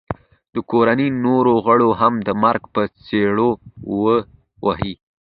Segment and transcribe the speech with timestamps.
[0.53, 3.49] د کوړنۍ نورو غړو هم د مرګ په څپېړه
[4.01, 4.15] وه
[4.65, 4.93] وهي